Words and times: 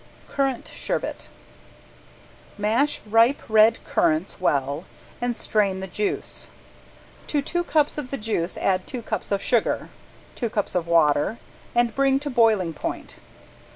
~CURRANT 0.29 0.67
SHERBET~ 0.67 1.27
Mash 2.57 3.01
ripe 3.05 3.39
red 3.47 3.77
currants 3.85 4.41
well 4.41 4.85
and 5.21 5.35
strain 5.37 5.79
the 5.79 5.85
juice. 5.85 6.47
To 7.27 7.43
two 7.43 7.63
cups 7.63 7.99
of 7.99 8.09
the 8.09 8.17
juice 8.17 8.57
add 8.57 8.87
two 8.87 9.03
cups 9.03 9.31
of 9.31 9.43
sugar, 9.43 9.89
two 10.33 10.49
cups 10.49 10.73
of 10.73 10.87
water, 10.87 11.37
and 11.75 11.93
bring 11.93 12.19
to 12.21 12.31
boiling 12.31 12.73
point. 12.73 13.17